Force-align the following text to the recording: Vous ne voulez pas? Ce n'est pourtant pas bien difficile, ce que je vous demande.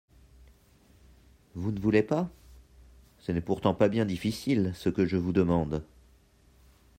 Vous 1.53 1.71
ne 1.71 1.79
voulez 1.79 2.01
pas? 2.01 2.27
Ce 3.19 3.31
n'est 3.31 3.39
pourtant 3.39 3.75
pas 3.75 3.87
bien 3.87 4.03
difficile, 4.03 4.71
ce 4.73 4.89
que 4.89 5.05
je 5.05 5.15
vous 5.15 5.31
demande. 5.31 5.83